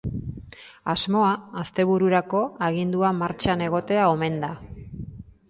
[0.93, 1.27] Asmoa
[1.63, 4.53] astebururako agindua martxan egotea omen da.